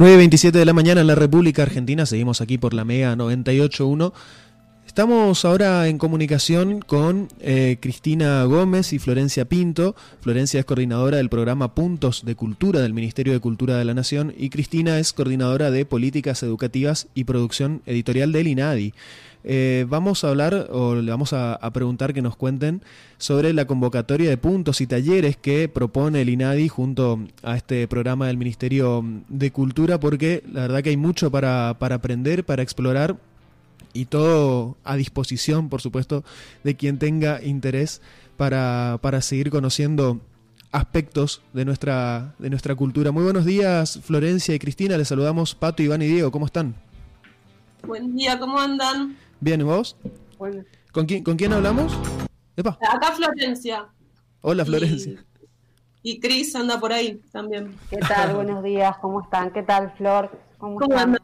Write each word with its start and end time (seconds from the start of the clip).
9.27 0.00 0.52
de 0.52 0.64
la 0.64 0.72
mañana 0.72 1.02
en 1.02 1.06
la 1.06 1.14
República 1.14 1.62
Argentina, 1.62 2.06
seguimos 2.06 2.40
aquí 2.40 2.56
por 2.56 2.72
la 2.72 2.84
Mega 2.84 3.14
98.1. 3.16 4.12
Estamos 4.90 5.44
ahora 5.44 5.86
en 5.86 5.98
comunicación 5.98 6.80
con 6.80 7.28
eh, 7.38 7.76
Cristina 7.80 8.42
Gómez 8.42 8.92
y 8.92 8.98
Florencia 8.98 9.44
Pinto. 9.44 9.94
Florencia 10.20 10.58
es 10.58 10.66
coordinadora 10.66 11.18
del 11.18 11.28
programa 11.28 11.76
Puntos 11.76 12.24
de 12.24 12.34
Cultura 12.34 12.80
del 12.80 12.92
Ministerio 12.92 13.32
de 13.32 13.38
Cultura 13.38 13.76
de 13.76 13.84
la 13.84 13.94
Nación 13.94 14.34
y 14.36 14.50
Cristina 14.50 14.98
es 14.98 15.12
coordinadora 15.12 15.70
de 15.70 15.86
Políticas 15.86 16.42
Educativas 16.42 17.06
y 17.14 17.22
Producción 17.22 17.82
Editorial 17.86 18.32
del 18.32 18.48
INADI. 18.48 18.92
Eh, 19.44 19.86
vamos 19.88 20.24
a 20.24 20.30
hablar 20.30 20.66
o 20.72 20.96
le 20.96 21.08
vamos 21.08 21.32
a, 21.34 21.58
preguntar 21.72 22.12
que 22.12 22.20
nos 22.20 22.34
cuenten 22.34 22.82
sobre 23.16 23.52
la 23.52 23.66
convocatoria 23.66 24.28
de 24.28 24.38
puntos 24.38 24.80
y 24.80 24.88
talleres 24.88 25.36
que 25.36 25.68
propone 25.68 26.22
el 26.22 26.30
INADI 26.30 26.66
junto 26.66 27.20
a 27.44 27.56
este 27.56 27.86
programa 27.86 28.26
del 28.26 28.38
Ministerio 28.38 29.04
de 29.28 29.52
Cultura, 29.52 30.00
porque 30.00 30.42
la 30.52 30.62
verdad 30.62 30.82
que 30.82 30.90
hay 30.90 30.96
mucho 30.96 31.30
para, 31.30 31.76
para 31.78 31.94
aprender, 31.94 32.44
para 32.44 32.64
explorar 32.64 33.16
y 33.92 34.06
todo 34.06 34.76
a 34.84 34.96
disposición, 34.96 35.68
por 35.68 35.80
supuesto, 35.80 36.24
de 36.64 36.76
quien 36.76 36.98
tenga 36.98 37.42
interés 37.42 38.00
para, 38.36 38.98
para 39.02 39.20
seguir 39.20 39.50
conociendo 39.50 40.20
aspectos 40.72 41.42
de 41.52 41.64
nuestra, 41.64 42.34
de 42.38 42.50
nuestra 42.50 42.74
cultura. 42.74 43.10
Muy 43.12 43.24
buenos 43.24 43.44
días, 43.44 44.00
Florencia 44.02 44.54
y 44.54 44.58
Cristina. 44.58 44.96
Les 44.96 45.08
saludamos 45.08 45.54
Pato, 45.54 45.82
Iván 45.82 46.02
y 46.02 46.06
Diego. 46.06 46.30
¿Cómo 46.30 46.46
están? 46.46 46.74
Buen 47.86 48.14
día, 48.14 48.38
¿cómo 48.38 48.58
andan? 48.58 49.16
Bien, 49.40 49.60
¿y 49.60 49.64
vos? 49.64 49.96
Bueno. 50.38 50.64
¿Con 50.92 51.06
quién, 51.06 51.24
¿con 51.24 51.36
quién 51.36 51.52
hablamos? 51.52 51.92
Acá 52.56 53.12
Florencia. 53.12 53.86
Hola, 54.42 54.64
Florencia. 54.64 55.24
Y, 56.02 56.18
Cris 56.18 56.54
anda 56.56 56.80
por 56.80 56.92
ahí 56.92 57.20
también. 57.30 57.74
¿Qué 57.88 57.98
tal? 57.98 58.34
Buenos 58.36 58.62
días, 58.62 58.96
¿cómo 59.00 59.22
están? 59.22 59.52
¿Qué 59.52 59.62
tal, 59.62 59.92
Flor? 59.96 60.30
¿Cómo, 60.58 60.78
Andan? 60.96 61.20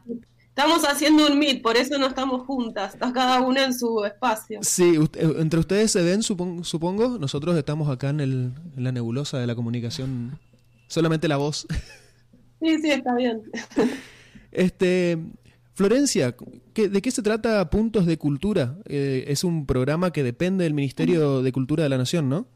Estamos 0.57 0.85
haciendo 0.85 1.27
un 1.27 1.37
meet, 1.37 1.61
por 1.61 1.77
eso 1.77 1.99
no 1.99 2.07
estamos 2.07 2.47
juntas, 2.47 2.95
está 2.95 3.13
cada 3.13 3.41
una 3.41 3.63
en 3.63 3.75
su 3.75 4.03
espacio. 4.03 4.57
Sí, 4.63 4.95
eh, 5.13 5.35
entre 5.37 5.59
ustedes 5.59 5.91
se 5.91 6.01
ven, 6.01 6.23
supongo, 6.23 7.19
nosotros 7.19 7.55
estamos 7.55 7.87
acá 7.89 8.09
en, 8.09 8.21
el, 8.21 8.53
en 8.75 8.83
la 8.83 8.91
nebulosa 8.91 9.37
de 9.37 9.45
la 9.45 9.53
comunicación, 9.53 10.39
solamente 10.87 11.27
la 11.27 11.37
voz. 11.37 11.67
Sí, 12.59 12.81
sí, 12.81 12.89
está 12.89 13.13
bien. 13.13 13.43
Este, 14.51 15.19
Florencia, 15.75 16.35
¿de 16.73 17.01
qué 17.03 17.11
se 17.11 17.21
trata 17.21 17.69
Puntos 17.69 18.07
de 18.07 18.17
Cultura? 18.17 18.79
Eh, 18.85 19.25
es 19.27 19.43
un 19.43 19.67
programa 19.67 20.11
que 20.11 20.23
depende 20.23 20.63
del 20.63 20.73
Ministerio 20.73 21.43
de 21.43 21.51
Cultura 21.51 21.83
de 21.83 21.89
la 21.89 21.99
Nación, 21.99 22.29
¿no? 22.29 22.47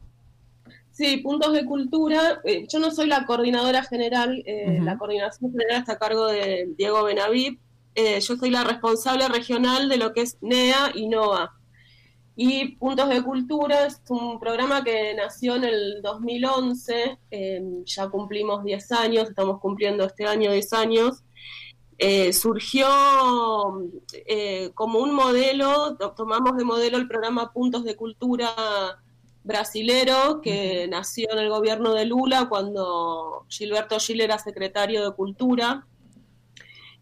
Sí, 0.90 1.18
Puntos 1.18 1.52
de 1.52 1.64
Cultura. 1.64 2.40
Eh, 2.42 2.66
yo 2.68 2.80
no 2.80 2.90
soy 2.90 3.06
la 3.06 3.26
coordinadora 3.26 3.84
general, 3.84 4.42
eh, 4.44 4.80
la 4.82 4.98
coordinación 4.98 5.52
general 5.52 5.82
está 5.82 5.92
a 5.92 5.98
cargo 5.98 6.26
de 6.26 6.68
Diego 6.76 7.04
Benavid. 7.04 7.58
Yo 7.94 8.36
soy 8.36 8.50
la 8.50 8.64
responsable 8.64 9.28
regional 9.28 9.88
de 9.88 9.96
lo 9.98 10.12
que 10.12 10.22
es 10.22 10.38
NEA 10.40 10.92
y 10.94 11.08
NOA. 11.08 11.54
Y 12.34 12.76
Puntos 12.76 13.10
de 13.10 13.22
Cultura 13.22 13.86
es 13.86 14.00
un 14.08 14.40
programa 14.40 14.82
que 14.82 15.14
nació 15.14 15.56
en 15.56 15.64
el 15.64 16.00
2011, 16.02 17.18
ya 17.84 18.08
cumplimos 18.08 18.64
10 18.64 18.92
años, 18.92 19.28
estamos 19.28 19.60
cumpliendo 19.60 20.04
este 20.04 20.26
año 20.26 20.50
10 20.50 20.72
años. 20.72 21.22
Eh, 22.04 22.32
surgió 22.32 22.88
eh, 24.26 24.72
como 24.74 24.98
un 24.98 25.14
modelo, 25.14 25.96
tomamos 26.16 26.56
de 26.56 26.64
modelo 26.64 26.96
el 26.96 27.06
programa 27.06 27.52
Puntos 27.52 27.84
de 27.84 27.94
Cultura 27.94 28.52
brasilero, 29.44 30.40
que 30.40 30.88
nació 30.88 31.30
en 31.32 31.38
el 31.38 31.48
gobierno 31.48 31.94
de 31.94 32.06
Lula 32.06 32.48
cuando 32.48 33.44
Gilberto 33.48 34.00
Gil 34.00 34.20
era 34.20 34.38
secretario 34.38 35.04
de 35.04 35.14
Cultura. 35.14 35.86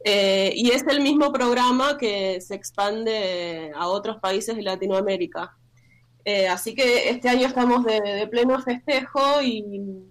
Eh, 0.04 0.52
y 0.54 0.70
es 0.70 0.86
el 0.86 1.00
mismo 1.00 1.32
programa 1.32 1.98
que 1.98 2.40
se 2.40 2.54
expande 2.54 3.70
a 3.74 3.88
otros 3.88 4.18
países 4.18 4.56
de 4.56 4.62
Latinoamérica. 4.62 5.56
así 6.50 6.74
que 6.74 7.10
este 7.10 7.28
año 7.28 7.46
estamos 7.46 7.84
de 7.84 8.26
pleno 8.30 8.60
festejo 8.62 9.42
y 9.42 10.10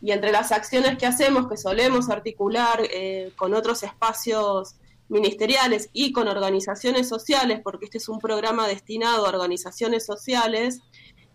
y 0.00 0.12
entre 0.12 0.32
las 0.32 0.52
acciones 0.52 0.96
que 0.96 1.06
hacemos, 1.06 1.48
que 1.48 1.56
solemos 1.56 2.08
articular 2.08 2.80
eh, 2.92 3.32
con 3.36 3.54
otros 3.54 3.82
espacios 3.82 4.76
ministeriales 5.08 5.88
y 5.92 6.12
con 6.12 6.28
organizaciones 6.28 7.08
sociales, 7.08 7.60
porque 7.64 7.86
este 7.86 7.98
es 7.98 8.08
un 8.08 8.18
programa 8.18 8.68
destinado 8.68 9.26
a 9.26 9.30
organizaciones 9.30 10.04
sociales, 10.04 10.80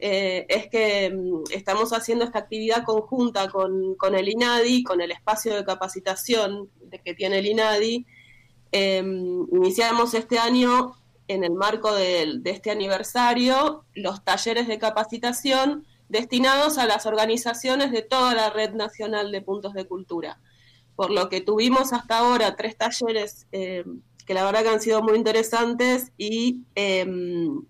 eh, 0.06 0.46
es 0.50 0.68
que 0.68 1.10
mm, 1.10 1.44
estamos 1.52 1.94
haciendo 1.94 2.26
esta 2.26 2.40
actividad 2.40 2.84
conjunta 2.84 3.48
con, 3.48 3.96
el 4.16 4.28
INADI, 4.28 4.84
con 4.84 5.00
el 5.00 5.12
espacio 5.12 5.56
de 5.56 5.64
capacitación 5.64 6.70
que 7.06 7.14
tiene 7.14 7.40
el 7.40 7.46
INADI. 7.46 8.06
Em, 8.74 9.48
iniciamos 9.54 10.14
este 10.14 10.40
año, 10.40 10.92
en 11.30 11.46
el 11.46 11.54
marco 11.54 11.96
de 11.96 12.42
este 12.44 12.70
aniversario, 12.70 13.86
los 13.94 14.26
talleres 14.26 14.68
de 14.68 14.78
capacitación 14.78 15.86
destinados 16.10 16.78
a 16.80 16.86
las 16.86 17.06
organizaciones 17.06 17.92
de 17.92 18.02
toda 18.02 18.34
la 18.36 18.50
red 18.50 18.74
nacional 18.74 19.32
de 19.32 19.42
puntos 19.42 19.74
de 19.74 19.86
cultura. 19.86 20.38
Por 20.98 21.12
lo 21.12 21.30
que 21.30 21.40
tuvimos 21.40 21.94
hasta 21.94 22.18
ahora 22.18 22.58
tres 22.58 22.78
talleres 22.78 23.48
eh, 23.54 23.86
que 24.26 24.34
la 24.34 24.44
verdad 24.44 24.64
que 24.64 24.70
han 24.70 24.82
sido 24.82 25.02
muy 25.02 25.16
interesantes 25.16 26.12
y 26.18 26.64
em, 26.76 27.64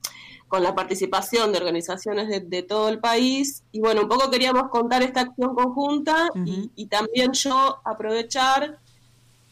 con 0.54 0.62
la 0.62 0.76
participación 0.76 1.52
de 1.52 1.58
organizaciones 1.58 2.48
de, 2.48 2.62
todo 2.62 2.88
el 2.88 3.00
país. 3.00 3.64
Y 3.72 3.80
bueno, 3.80 4.02
un 4.04 4.08
poco 4.08 4.30
queríamos 4.30 4.70
contar 4.70 5.02
esta 5.02 5.22
acción 5.22 5.56
conjunta 5.56 6.30
y, 6.76 6.86
también 6.86 7.34
yo 7.34 7.82
aprovechar 7.84 8.78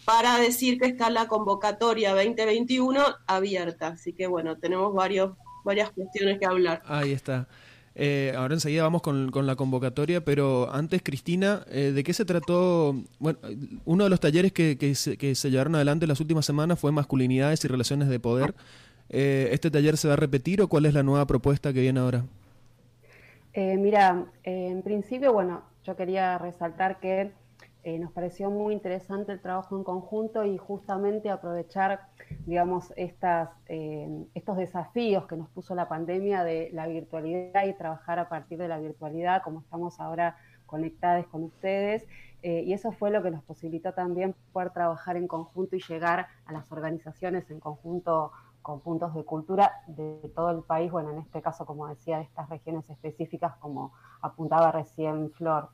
para 0.05 0.37
decir 0.37 0.79
que 0.79 0.85
está 0.85 1.09
la 1.09 1.27
convocatoria 1.27 2.13
2021 2.13 3.03
abierta. 3.25 3.87
Así 3.87 4.13
que 4.13 4.27
bueno, 4.27 4.59
tenemos 4.59 4.93
varios, 4.93 5.35
varias 5.63 5.89
cuestiones 5.89 6.37
que 6.37 6.45
hablar. 6.45 6.83
Ahí 6.85 7.13
está. 7.13 7.47
Eh, 7.95 8.35
ahora 8.37 8.53
enseguida 8.53 8.83
vamos 8.83 9.01
con, 9.01 9.31
la 9.47 9.55
convocatoria, 9.55 10.23
pero 10.23 10.71
antes, 10.71 11.01
Cristina, 11.03 11.65
eh, 11.71 11.93
¿de 11.95 12.03
qué 12.03 12.13
se 12.13 12.25
trató? 12.25 12.95
Bueno, 13.17 13.39
uno 13.85 14.03
de 14.03 14.09
los 14.11 14.19
talleres 14.19 14.53
que, 14.53 14.77
que, 14.77 14.93
se, 14.93 15.17
que, 15.17 15.33
se, 15.33 15.49
llevaron 15.49 15.73
adelante 15.73 16.05
las 16.05 16.19
últimas 16.19 16.45
semanas 16.45 16.79
fue 16.79 16.91
masculinidades 16.91 17.65
y 17.65 17.67
relaciones 17.67 18.07
de 18.07 18.19
poder. 18.19 18.53
Eh, 19.11 19.49
¿Este 19.51 19.69
taller 19.69 19.97
se 19.97 20.07
va 20.07 20.15
a 20.15 20.17
repetir 20.17 20.61
o 20.61 20.67
cuál 20.67 20.85
es 20.85 20.93
la 20.93 21.03
nueva 21.03 21.27
propuesta 21.27 21.71
que 21.71 21.81
viene 21.81 21.99
ahora? 21.99 22.23
mira, 23.53 24.27
en 24.43 24.81
principio, 24.81 25.33
bueno, 25.33 25.61
yo 25.83 25.97
quería 25.97 26.37
resaltar 26.37 27.01
que 27.01 27.33
eh, 27.83 27.97
nos 27.97 28.11
pareció 28.11 28.51
muy 28.51 28.73
interesante 28.73 29.31
el 29.31 29.39
trabajo 29.39 29.75
en 29.75 29.83
conjunto 29.83 30.45
y 30.45 30.55
justamente 30.57 31.31
aprovechar, 31.31 32.01
digamos, 32.45 32.93
estas, 32.95 33.49
eh, 33.67 34.07
estos 34.35 34.57
desafíos 34.57 35.25
que 35.25 35.35
nos 35.35 35.49
puso 35.49 35.73
la 35.73 35.89
pandemia 35.89 36.43
de 36.43 36.69
la 36.73 36.85
virtualidad 36.85 37.65
y 37.65 37.73
trabajar 37.73 38.19
a 38.19 38.29
partir 38.29 38.59
de 38.59 38.67
la 38.67 38.77
virtualidad, 38.77 39.41
como 39.41 39.61
estamos 39.61 39.99
ahora 39.99 40.37
conectados 40.67 41.25
con 41.27 41.43
ustedes. 41.43 42.07
Eh, 42.43 42.63
y 42.67 42.73
eso 42.73 42.91
fue 42.91 43.09
lo 43.09 43.23
que 43.23 43.31
nos 43.31 43.43
posibilitó 43.43 43.93
también 43.93 44.35
poder 44.53 44.69
trabajar 44.69 45.17
en 45.17 45.27
conjunto 45.27 45.75
y 45.75 45.81
llegar 45.81 46.27
a 46.45 46.53
las 46.53 46.71
organizaciones 46.71 47.49
en 47.49 47.59
conjunto 47.59 48.31
con 48.61 48.79
puntos 48.79 49.13
de 49.15 49.23
cultura 49.23 49.83
de 49.87 50.31
todo 50.35 50.51
el 50.51 50.61
país, 50.63 50.91
bueno, 50.91 51.11
en 51.11 51.17
este 51.17 51.41
caso, 51.41 51.65
como 51.65 51.87
decía, 51.87 52.17
de 52.17 52.23
estas 52.23 52.49
regiones 52.49 52.89
específicas, 52.89 53.55
como 53.57 53.93
apuntaba 54.21 54.71
recién 54.71 55.31
Flor. 55.31 55.69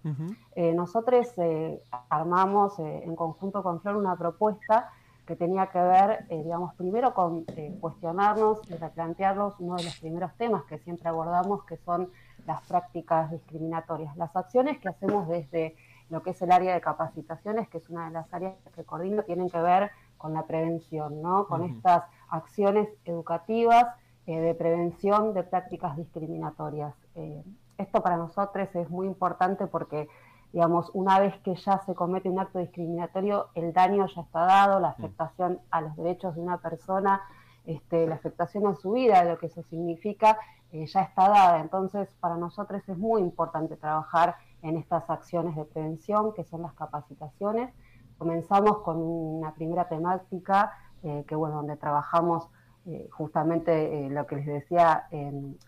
Eh, 0.56 0.74
nosotros 0.74 1.28
eh, 1.38 1.82
armamos 2.10 2.80
eh, 2.80 3.04
en 3.04 3.16
conjunto 3.16 3.62
con 3.62 3.82
Flor 3.82 3.98
una 3.98 4.16
propuesta 4.16 4.92
que 5.26 5.36
tenía 5.36 5.68
que 5.68 5.80
ver, 5.80 6.26
digamos, 6.30 6.74
primero 6.76 7.14
con 7.14 7.44
cuestionarnos 7.82 8.60
y 8.72 8.76
replantearnos 8.76 9.60
uno 9.60 9.76
de 9.76 9.84
los 9.84 10.00
primeros 10.00 10.34
temas 10.38 10.64
que 10.64 10.78
siempre 10.80 11.10
abordamos, 11.10 11.66
que 11.66 11.76
son 11.76 12.10
las 12.46 12.62
prácticas 12.62 13.30
discriminatorias. 13.32 14.16
Las 14.16 14.34
acciones 14.38 14.80
que 14.80 14.88
hacemos 14.88 15.28
desde 15.28 15.76
lo 16.10 16.24
que 16.24 16.30
es 16.30 16.42
el 16.42 16.50
área 16.50 16.74
de 16.74 16.80
capacitaciones, 16.80 17.68
que 17.68 17.80
es 17.80 17.90
una 17.90 18.06
de 18.06 18.12
las 18.12 18.34
áreas 18.34 18.56
que 18.74 18.86
coordino, 18.86 19.24
tienen 19.24 19.50
que 19.50 19.60
ver 19.60 19.92
con 20.18 20.34
la 20.34 20.46
prevención, 20.46 21.22
¿no? 21.22 21.48
Con 21.48 21.64
estas 21.64 22.04
acciones 22.30 22.90
educativas 23.06 23.86
eh, 24.26 24.40
de 24.40 24.54
prevención 24.56 25.34
de 25.34 25.44
prácticas 25.44 25.96
discriminatorias. 25.96 26.94
Eh, 27.16 27.44
esto 27.78 28.02
para 28.02 28.18
nosotros 28.18 28.68
es 28.74 28.90
muy 28.90 29.08
importante 29.08 29.68
porque, 29.68 30.10
digamos, 30.52 30.92
una 30.94 31.20
vez 31.20 31.38
que 31.44 31.56
ya 31.56 31.80
se 31.86 31.96
comete 31.96 32.30
un 32.30 32.40
acto 32.40 32.60
discriminatorio, 32.60 33.48
el 33.56 33.72
daño 33.72 34.06
ya 34.08 34.22
está 34.22 34.42
dado, 34.42 34.80
la 34.80 34.90
afectación 34.90 35.60
a 35.72 35.82
los 35.82 35.96
derechos 35.96 36.36
de 36.36 36.42
una 36.42 36.58
persona, 36.58 37.22
este, 37.66 38.08
la 38.08 38.16
afectación 38.16 38.68
a 38.68 38.76
su 38.76 38.92
vida, 38.92 39.24
lo 39.24 39.38
que 39.38 39.46
eso 39.46 39.64
significa, 39.64 40.38
eh, 40.72 40.86
ya 40.88 41.02
está 41.04 41.30
dada. 41.30 41.62
Entonces, 41.62 42.10
para 42.20 42.36
nosotros 42.36 42.82
es 42.88 42.98
muy 42.98 43.22
importante 43.22 43.78
trabajar 43.78 44.36
en 44.62 44.78
estas 44.78 45.10
acciones 45.10 45.56
de 45.56 45.66
prevención, 45.66 46.34
que 46.34 46.44
son 46.44 46.64
las 46.64 46.74
capacitaciones. 46.74 47.74
Comenzamos 48.18 48.80
con 48.80 48.98
una 48.98 49.54
primera 49.54 49.88
temática 49.88 50.74
eh, 51.04 51.24
que 51.28 51.36
bueno, 51.36 51.58
donde 51.58 51.78
trabajamos 51.78 52.50
eh, 52.86 53.08
justamente 53.12 54.10
lo 54.10 54.26
que 54.26 54.38
les 54.38 54.46
decía, 54.46 55.08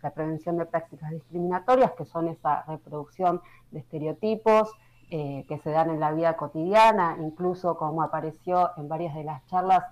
la 0.02 0.12
prevención 0.12 0.58
de 0.58 0.66
prácticas 0.66 1.12
discriminatorias, 1.12 1.92
que 1.92 2.06
son 2.06 2.30
esa 2.30 2.64
reproducción 2.64 3.42
de 3.72 3.80
estereotipos 3.80 4.74
que 5.10 5.60
se 5.64 5.72
dan 5.72 5.90
en 5.90 6.00
la 6.00 6.12
vida 6.12 6.38
cotidiana, 6.38 7.18
incluso 7.20 7.76
como 7.78 8.04
apareció 8.04 8.70
en 8.78 8.88
varias 8.88 9.16
de 9.16 9.24
las 9.24 9.44
charlas, 9.48 9.84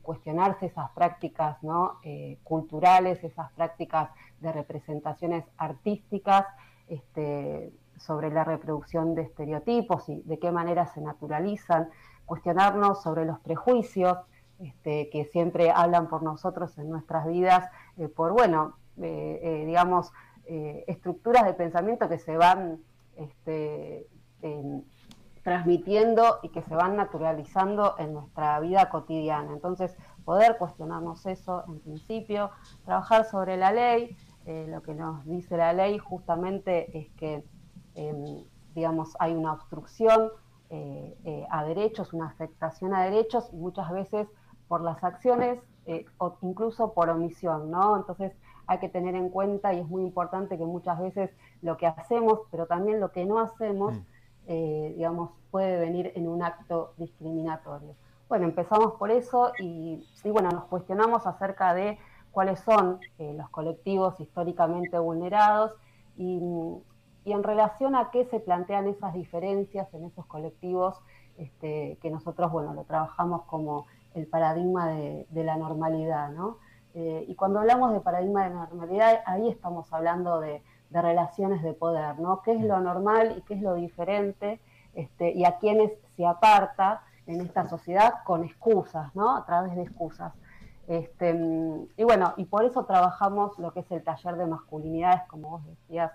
cuestionarse 0.00 0.66
esas 0.66 0.90
prácticas 0.92 1.60
¿no? 1.62 1.98
culturales, 2.44 3.22
esas 3.24 3.50
prácticas 3.52 4.10
de 4.40 4.52
representaciones 4.52 5.44
artísticas, 5.58 6.46
este, 6.88 7.72
sobre 8.00 8.30
la 8.30 8.44
reproducción 8.44 9.14
de 9.14 9.22
estereotipos 9.22 10.08
y 10.08 10.22
de 10.22 10.38
qué 10.38 10.50
manera 10.50 10.86
se 10.86 11.00
naturalizan, 11.00 11.90
cuestionarnos 12.24 13.02
sobre 13.02 13.24
los 13.24 13.38
prejuicios 13.40 14.18
este, 14.60 15.08
que 15.08 15.24
siempre 15.24 15.70
hablan 15.70 16.08
por 16.08 16.22
nosotros 16.22 16.76
en 16.78 16.90
nuestras 16.90 17.26
vidas, 17.26 17.70
eh, 17.96 18.08
por, 18.08 18.32
bueno, 18.32 18.76
eh, 19.00 19.40
eh, 19.42 19.64
digamos, 19.66 20.12
estructuras 20.86 21.44
de 21.44 21.54
pensamiento 21.54 22.08
que 22.08 22.18
se 22.18 22.36
van 22.36 22.80
este, 23.14 24.08
transmitiendo 25.44 26.40
y 26.42 26.48
que 26.48 26.62
se 26.62 26.74
van 26.74 26.96
naturalizando 26.96 27.94
en 27.98 28.14
nuestra 28.14 28.58
vida 28.58 28.90
cotidiana. 28.90 29.52
Entonces, 29.52 29.96
poder 30.24 30.58
cuestionarnos 30.58 31.24
eso 31.26 31.62
en 31.68 31.78
principio, 31.78 32.50
trabajar 32.84 33.26
sobre 33.26 33.56
la 33.56 33.70
ley, 33.70 34.16
lo 34.44 34.82
que 34.82 34.92
nos 34.92 35.24
dice 35.24 35.56
la 35.56 35.72
ley 35.72 35.98
justamente 35.98 36.98
es 36.98 37.10
que 37.10 37.44
digamos, 38.74 39.16
hay 39.18 39.34
una 39.34 39.52
obstrucción 39.52 40.30
eh, 40.72 41.16
eh, 41.24 41.46
a 41.50 41.64
derechos, 41.64 42.12
una 42.12 42.26
afectación 42.26 42.94
a 42.94 43.02
derechos, 43.02 43.52
muchas 43.52 43.90
veces 43.90 44.28
por 44.68 44.82
las 44.82 45.02
acciones 45.02 45.58
eh, 45.86 46.06
o 46.18 46.38
incluso 46.42 46.92
por 46.92 47.08
omisión, 47.10 47.72
¿no? 47.72 47.96
Entonces 47.96 48.32
hay 48.68 48.78
que 48.78 48.88
tener 48.88 49.16
en 49.16 49.30
cuenta 49.30 49.74
y 49.74 49.80
es 49.80 49.88
muy 49.88 50.02
importante 50.02 50.56
que 50.56 50.64
muchas 50.64 51.00
veces 51.00 51.30
lo 51.60 51.76
que 51.76 51.88
hacemos, 51.88 52.42
pero 52.52 52.66
también 52.66 53.00
lo 53.00 53.10
que 53.10 53.24
no 53.24 53.40
hacemos, 53.40 53.94
mm. 53.94 54.94
digamos, 54.94 55.30
puede 55.50 55.80
venir 55.80 56.12
en 56.14 56.28
un 56.28 56.40
acto 56.40 56.94
discriminatorio. 56.98 57.96
Bueno, 58.28 58.44
empezamos 58.44 58.92
por 58.92 59.10
eso 59.10 59.50
y, 59.58 60.06
y 60.22 60.30
bueno, 60.30 60.50
nos 60.50 60.66
cuestionamos 60.66 61.26
acerca 61.26 61.74
de 61.74 61.98
cuáles 62.30 62.60
son 62.60 63.00
los 63.18 63.48
colectivos 63.48 64.20
históricamente 64.20 64.96
vulnerados 65.00 65.72
y 66.16 66.38
y 67.24 67.32
en 67.32 67.42
relación 67.42 67.94
a 67.94 68.10
qué 68.10 68.24
se 68.26 68.40
plantean 68.40 68.88
esas 68.88 69.14
diferencias 69.14 69.92
en 69.94 70.04
esos 70.04 70.26
colectivos 70.26 71.00
este, 71.36 71.98
que 72.02 72.10
nosotros, 72.10 72.50
bueno, 72.50 72.74
lo 72.74 72.84
trabajamos 72.84 73.42
como 73.42 73.86
el 74.14 74.26
paradigma 74.26 74.88
de, 74.88 75.26
la 75.32 75.56
normalidad, 75.56 76.30
¿no? 76.30 76.58
Eh, 76.94 77.24
y 77.28 77.34
cuando 77.34 77.60
hablamos 77.60 77.92
de 77.92 78.00
paradigma 78.00 78.44
de 78.44 78.50
normalidad, 78.50 79.20
ahí 79.26 79.48
estamos 79.48 79.92
hablando 79.92 80.40
de, 80.40 80.62
relaciones 80.90 81.62
de 81.62 81.72
poder, 81.72 82.18
¿no? 82.18 82.42
¿Qué 82.42 82.52
es 82.52 82.62
lo 82.62 82.80
normal 82.80 83.36
y 83.38 83.42
qué 83.42 83.54
es 83.54 83.62
lo 83.62 83.74
diferente? 83.74 84.60
Este, 84.92 85.30
y 85.30 85.44
a 85.44 85.56
quienes 85.58 85.92
se 86.16 86.26
aparta 86.26 87.04
en 87.28 87.40
esta 87.40 87.68
sociedad 87.68 88.14
con 88.24 88.42
excusas, 88.42 89.14
¿no? 89.14 89.36
A 89.36 89.46
través 89.46 89.76
de 89.76 89.82
excusas. 89.82 90.34
Este, 90.88 91.30
y 91.96 92.02
bueno, 92.02 92.34
y 92.36 92.46
por 92.46 92.64
eso 92.64 92.84
trabajamos 92.84 93.56
lo 93.60 93.72
que 93.72 93.80
es 93.80 93.90
el 93.92 94.02
taller 94.02 94.36
de 94.36 94.46
masculinidades, 94.46 95.22
como 95.28 95.50
vos 95.50 95.64
decías, 95.64 96.10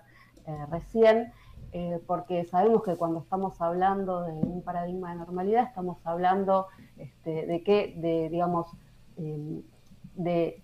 eh, 0.46 0.66
recién, 0.70 1.32
eh, 1.72 2.00
porque 2.06 2.44
sabemos 2.44 2.84
que 2.84 2.96
cuando 2.96 3.18
estamos 3.18 3.60
hablando 3.60 4.22
de 4.22 4.32
un 4.32 4.62
paradigma 4.62 5.10
de 5.10 5.16
normalidad, 5.16 5.64
estamos 5.64 5.98
hablando 6.04 6.68
este, 6.96 7.46
de 7.46 7.64
qué, 7.64 8.28
digamos, 8.30 8.68
em, 9.16 9.62
de 10.14 10.62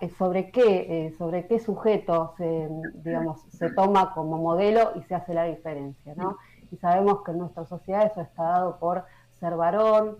eh, 0.00 0.08
sobre 0.16 0.50
qué, 0.50 1.14
sobre 1.18 1.46
qué 1.46 1.58
sujeto 1.60 2.32
se, 2.38 2.70
digamos, 3.04 3.42
se 3.50 3.70
toma 3.70 4.14
como 4.14 4.38
modelo 4.38 4.92
y 4.96 5.02
se 5.02 5.14
hace 5.14 5.34
la 5.34 5.44
diferencia, 5.44 6.14
¿no? 6.16 6.38
Y 6.72 6.76
sabemos 6.78 7.22
que 7.22 7.32
en 7.32 7.38
nuestra 7.38 7.66
sociedad 7.66 8.06
eso 8.06 8.22
está 8.22 8.44
dado 8.44 8.78
por 8.78 9.04
ser 9.38 9.56
varón, 9.56 10.16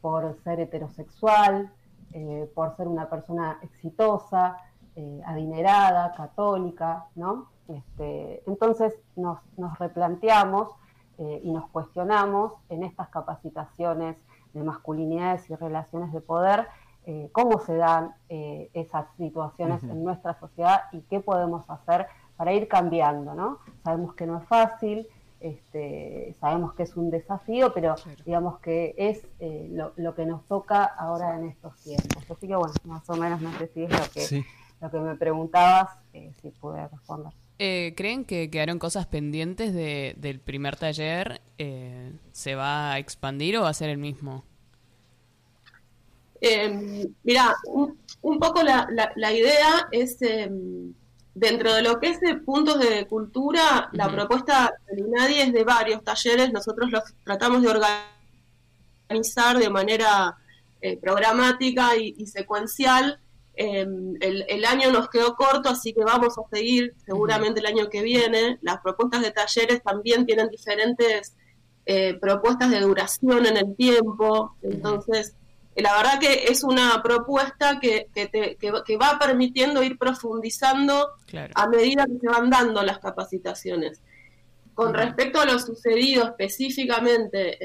por 0.00 0.36
ser 0.44 0.60
heterosexual, 0.60 1.72
por 2.54 2.76
ser 2.76 2.86
una 2.86 3.08
persona 3.08 3.58
exitosa, 3.62 4.58
adinerada, 5.26 6.12
católica, 6.12 7.06
¿no? 7.16 7.53
Este, 7.68 8.42
entonces 8.46 8.94
nos, 9.16 9.38
replanteamos 9.78 10.68
eh, 11.18 11.40
y 11.42 11.50
nos 11.50 11.68
cuestionamos 11.70 12.52
en 12.68 12.82
estas 12.84 13.08
capacitaciones 13.08 14.16
de 14.52 14.62
masculinidades 14.62 15.48
y 15.48 15.54
relaciones 15.54 16.12
de 16.12 16.20
poder 16.20 16.66
eh, 17.06 17.28
cómo 17.32 17.60
se 17.60 17.76
dan 17.76 18.14
eh, 18.28 18.70
esas 18.72 19.06
situaciones 19.16 19.82
en 19.82 20.02
nuestra 20.02 20.38
sociedad 20.38 20.84
y 20.92 21.00
qué 21.02 21.20
podemos 21.20 21.68
hacer 21.68 22.06
para 22.36 22.52
ir 22.52 22.66
cambiando, 22.66 23.34
¿no? 23.34 23.58
Sabemos 23.82 24.14
que 24.14 24.26
no 24.26 24.38
es 24.38 24.48
fácil, 24.48 25.06
este, 25.40 26.34
sabemos 26.40 26.72
que 26.72 26.84
es 26.84 26.96
un 26.96 27.10
desafío, 27.10 27.74
pero 27.74 27.94
digamos 28.24 28.58
que 28.60 28.94
es 28.96 29.26
lo, 29.38 30.14
que 30.14 30.24
nos 30.24 30.44
toca 30.46 30.84
ahora 30.84 31.36
en 31.36 31.44
estos 31.48 31.76
tiempos. 31.82 32.24
Así 32.30 32.48
que 32.48 32.56
bueno, 32.56 32.72
más 32.84 33.08
o 33.10 33.16
menos 33.16 33.40
no 33.42 33.52
sé 33.58 33.68
si 33.68 33.84
es 33.84 33.90
lo 33.90 34.10
que, 34.12 34.44
lo 34.80 34.90
que 34.90 34.98
me 34.98 35.14
preguntabas, 35.16 35.90
si 36.12 36.50
pude 36.52 36.88
responder. 36.88 37.32
Eh, 37.58 37.94
¿Creen 37.96 38.24
que 38.24 38.50
quedaron 38.50 38.78
cosas 38.78 39.06
pendientes 39.06 39.72
del 39.72 40.40
primer 40.40 40.76
taller? 40.76 41.40
Eh, 41.58 42.12
¿Se 42.32 42.54
va 42.54 42.92
a 42.92 42.98
expandir 42.98 43.56
o 43.58 43.62
va 43.62 43.68
a 43.68 43.74
ser 43.74 43.90
el 43.90 43.98
mismo? 43.98 44.44
Eh, 46.40 47.06
mira, 47.22 47.54
un, 47.66 48.38
poco 48.40 48.62
la, 48.62 49.32
idea 49.32 49.86
es, 49.92 50.20
em, 50.20 50.92
dentro 51.34 51.72
de 51.74 51.82
lo 51.82 52.00
que 52.00 52.08
es 52.10 52.20
de 52.20 52.34
puntos 52.36 52.80
de 52.80 53.06
cultura, 53.06 53.88
la 53.92 54.10
propuesta 54.10 54.74
de 54.90 55.02
nadie 55.08 55.44
es 55.44 55.52
de 55.52 55.64
varios 55.64 56.02
talleres, 56.02 56.52
nosotros 56.52 56.90
los 56.90 57.04
tratamos 57.24 57.62
de 57.62 57.68
organizar 59.08 59.58
de 59.58 59.70
manera 59.70 60.36
programática 61.00 61.96
y 61.96 62.26
secuencial 62.26 63.18
Em, 63.56 64.14
el, 64.20 64.64
año 64.64 64.90
nos 64.90 65.08
quedó 65.08 65.36
corto, 65.36 65.68
así 65.68 65.92
que 65.92 66.02
vamos 66.02 66.34
a 66.38 66.42
seguir 66.52 66.94
seguramente 67.06 67.60
el 67.60 67.66
año 67.66 67.88
que 67.88 68.02
viene. 68.02 68.58
Las 68.62 68.80
propuestas 68.80 69.22
de 69.22 69.30
talleres 69.30 69.82
también 69.82 70.26
tienen 70.26 70.48
diferentes 70.48 71.34
eh, 71.86 72.14
propuestas 72.20 72.70
de 72.70 72.80
duración 72.80 73.46
en 73.46 73.56
el 73.56 73.76
tiempo. 73.76 74.56
Entonces, 74.62 75.36
la 75.76 75.96
verdad 75.96 76.18
que 76.18 76.44
es 76.44 76.64
una 76.64 77.00
propuesta 77.02 77.78
que, 77.80 78.08
que, 78.12 78.96
va 78.96 79.18
permitiendo 79.18 79.82
ir 79.82 79.98
profundizando 79.98 81.10
a 81.54 81.68
medida 81.68 82.06
que 82.06 82.18
se 82.20 82.28
van 82.28 82.50
dando 82.50 82.82
las 82.82 82.98
capacitaciones. 82.98 84.00
Con 84.74 84.92
respecto 84.92 85.40
a 85.40 85.44
lo 85.44 85.58
sucedido 85.60 86.24
específicamente 86.24 87.58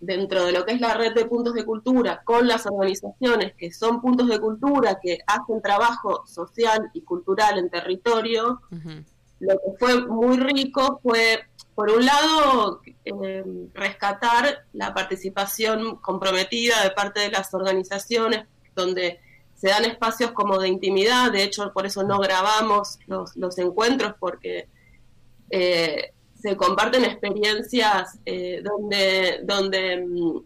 dentro 0.00 0.44
de 0.44 0.52
lo 0.52 0.64
que 0.64 0.72
es 0.72 0.80
la 0.80 0.94
red 0.94 1.14
de 1.14 1.26
puntos 1.26 1.52
de 1.52 1.64
cultura 1.64 2.22
con 2.24 2.48
las 2.48 2.66
organizaciones 2.66 3.54
que 3.54 3.72
son 3.72 4.00
puntos 4.00 4.28
de 4.28 4.40
cultura 4.40 4.98
que 5.02 5.18
hacen 5.26 5.60
trabajo 5.60 6.26
social 6.26 6.90
y 6.94 7.02
cultural 7.02 7.58
en 7.58 7.68
territorio, 7.68 8.62
lo 9.40 9.54
que 9.54 9.78
fue 9.78 10.06
muy 10.06 10.38
rico 10.38 11.00
fue, 11.02 11.44
por 11.74 11.90
un 11.90 12.06
lado, 12.06 12.80
eh, 13.04 13.44
rescatar 13.74 14.64
la 14.72 14.94
participación 14.94 15.96
comprometida 15.96 16.82
de 16.82 16.90
parte 16.90 17.20
de 17.20 17.30
las 17.30 17.52
organizaciones 17.52 18.46
donde 18.74 19.20
se 19.54 19.68
dan 19.68 19.84
espacios 19.84 20.32
como 20.32 20.58
de 20.58 20.68
intimidad, 20.68 21.30
de 21.32 21.42
hecho 21.42 21.72
por 21.72 21.84
eso 21.86 22.02
no 22.02 22.18
grabamos 22.18 22.98
los, 23.06 23.36
los 23.36 23.58
encuentros 23.58 24.14
porque 24.18 24.68
eh, 25.50 26.13
se 26.44 26.58
comparten 26.58 27.06
experiencias 27.06 28.18
eh, 28.26 28.60
donde, 28.62 29.40
donde 29.44 29.96
mm, 30.06 30.40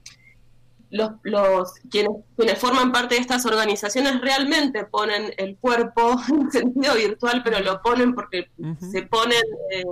los, 0.90 1.10
los 1.24 1.72
quienes, 1.90 2.12
quienes 2.36 2.56
forman 2.56 2.92
parte 2.92 3.16
de 3.16 3.20
estas 3.20 3.44
organizaciones 3.46 4.20
realmente 4.20 4.84
ponen 4.84 5.34
el 5.38 5.56
cuerpo 5.56 6.16
en 6.28 6.52
sentido 6.52 6.94
virtual, 6.94 7.42
pero 7.42 7.58
lo 7.58 7.82
ponen 7.82 8.14
porque 8.14 8.48
se 8.92 9.02
ponen 9.02 9.42
eh, 9.72 9.82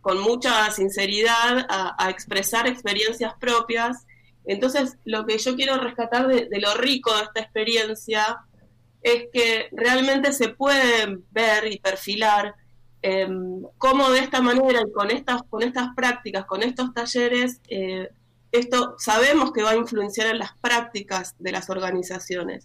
con 0.00 0.20
mucha 0.22 0.70
sinceridad 0.70 1.66
a, 1.68 2.08
expresar 2.08 2.66
experiencias 2.66 3.34
propias. 3.38 4.06
Entonces, 4.46 4.96
lo 5.04 5.26
que 5.26 5.36
yo 5.36 5.54
quiero 5.54 5.76
rescatar 5.76 6.28
de, 6.28 6.46
de 6.46 6.60
lo 6.60 6.72
rico 6.76 7.14
de 7.14 7.24
esta 7.24 7.40
experiencia 7.40 8.38
es 9.02 9.26
que 9.30 9.68
realmente 9.72 10.32
se 10.32 10.48
puede 10.48 11.18
ver 11.30 11.70
y 11.70 11.78
perfilar 11.78 12.54
eh, 13.02 13.28
cómo 13.78 14.10
de 14.10 14.20
esta 14.20 14.40
manera 14.40 14.80
y 14.86 14.92
con 14.92 15.10
estas, 15.10 15.42
con 15.50 15.62
estas 15.62 15.88
prácticas, 15.96 16.44
con 16.46 16.62
estos 16.62 16.94
talleres, 16.94 17.60
eh, 17.68 18.08
esto 18.52 18.94
sabemos 18.98 19.52
que 19.52 19.62
va 19.62 19.70
a 19.70 19.76
influenciar 19.76 20.28
en 20.28 20.38
las 20.38 20.56
prácticas 20.58 21.34
de 21.38 21.52
las 21.52 21.70
organizaciones. 21.70 22.64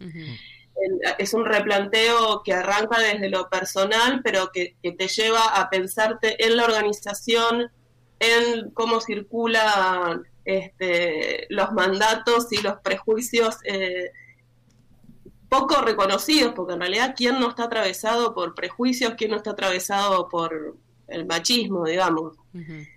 es 1.18 1.34
un 1.34 1.46
replanteo 1.46 2.44
que 2.44 2.54
arranca 2.54 3.00
desde 3.00 3.30
lo 3.30 3.50
personal, 3.50 4.22
pero 4.24 4.52
que, 4.52 4.76
te 4.82 5.08
lleva 5.08 5.44
a 5.60 5.70
pensarte 5.70 6.46
en 6.46 6.56
la 6.56 6.66
organización, 6.66 7.72
en 8.20 8.70
cómo 8.72 9.02
circulan 9.02 10.24
este, 10.46 11.48
los 11.50 11.72
mandatos 11.72 12.52
y 12.52 12.62
los 12.62 12.80
prejuicios. 12.82 13.58
Eh, 13.64 14.12
poco 15.50 15.82
reconocidos, 15.82 16.54
porque 16.54 16.74
en 16.74 16.82
realidad 16.82 17.14
quién 17.16 17.40
no 17.40 17.50
está 17.50 17.66
atravesado 17.66 18.34
por 18.34 18.54
prejuicios, 18.56 19.14
quién 19.18 19.32
no 19.32 19.38
está 19.38 19.52
atravesado 19.52 20.28
por 20.28 20.78
el 21.08 21.26
machismo, 21.26 21.86
digamos. 21.86 22.36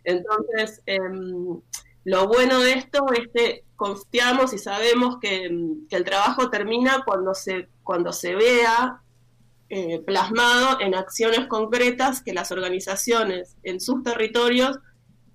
Entonces, 0.04 0.82
em, 0.86 1.60
lo 2.04 2.26
bueno 2.26 2.60
de 2.60 2.72
esto 2.72 3.06
es 3.12 3.28
que 3.32 3.64
confiamos 3.76 4.52
y 4.52 4.58
sabemos 4.58 5.18
que, 5.20 5.46
el 5.90 6.04
trabajo 6.04 6.50
termina 6.50 7.02
cuando 7.04 7.34
se, 7.34 7.68
cuando 7.82 8.12
se 8.12 8.34
vea 8.34 9.02
eh, 9.68 10.00
plasmado 10.00 10.80
en 10.80 10.94
acciones 10.94 11.46
concretas 11.46 12.22
que 12.22 12.32
las 12.32 12.50
organizaciones 12.50 13.56
en 13.62 13.80
sus 13.80 14.02
territorios 14.02 14.78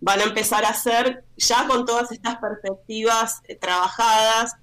van 0.02 0.20
a 0.20 0.26
empezar 0.26 0.66
a 0.66 0.70
hacer 0.70 1.24
ya 1.38 1.68
con 1.68 1.86
todas 1.86 2.12
estas 2.12 2.38
perspectivas 2.38 3.42
eh, 3.46 3.56
trabajadas, 3.56 4.56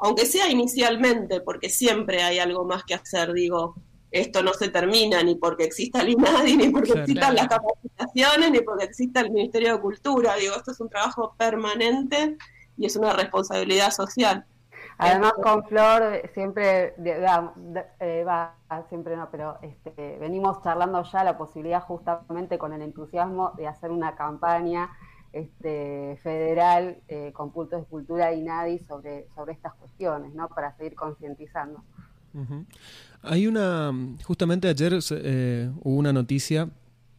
aunque 0.00 0.26
sea 0.26 0.48
inicialmente, 0.48 1.40
porque 1.40 1.68
siempre 1.68 2.22
hay 2.22 2.38
algo 2.38 2.64
más 2.64 2.84
que 2.84 2.94
hacer, 2.94 3.32
digo, 3.32 3.74
esto 4.10 4.42
no 4.42 4.52
se 4.52 4.68
termina 4.68 5.22
ni 5.22 5.36
porque 5.36 5.64
exista 5.64 6.00
el 6.00 6.10
INADI, 6.10 6.56
ni 6.56 6.68
porque 6.70 6.92
existan 6.92 7.34
las 7.36 7.48
capacitaciones, 7.48 8.50
ni 8.50 8.60
porque 8.60 8.84
exista 8.84 9.20
el 9.20 9.30
Ministerio 9.30 9.74
de 9.74 9.80
Cultura. 9.80 10.34
Digo, 10.34 10.56
esto 10.56 10.72
es 10.72 10.80
un 10.80 10.88
trabajo 10.88 11.34
permanente 11.36 12.36
y 12.76 12.86
es 12.86 12.96
una 12.96 13.12
responsabilidad 13.12 13.90
social. 13.90 14.44
Además, 14.98 15.32
con 15.42 15.64
Flor 15.64 16.28
siempre 16.34 16.94
eh, 16.98 18.24
va, 18.24 18.54
siempre 18.90 19.16
no, 19.16 19.30
pero 19.30 19.58
este, 19.62 20.18
venimos 20.18 20.62
charlando 20.62 21.02
ya 21.04 21.24
la 21.24 21.38
posibilidad 21.38 21.82
justamente 21.82 22.58
con 22.58 22.74
el 22.74 22.82
entusiasmo 22.82 23.52
de 23.56 23.66
hacer 23.66 23.90
una 23.90 24.14
campaña 24.14 24.90
este, 25.32 26.18
federal 26.22 26.98
eh, 27.08 27.30
con 27.32 27.52
puntos 27.52 27.80
de 27.80 27.86
cultura 27.86 28.34
y 28.34 28.42
nadie 28.42 28.82
sobre, 28.88 29.26
sobre 29.34 29.52
estas 29.52 29.74
cuestiones, 29.74 30.34
¿no? 30.34 30.48
Para 30.48 30.76
seguir 30.76 30.94
concientizando. 30.94 31.82
Hay 33.22 33.46
una, 33.46 33.92
justamente 34.24 34.68
ayer 34.68 34.98
eh, 35.10 35.70
hubo 35.82 35.96
una 35.96 36.12
noticia 36.12 36.68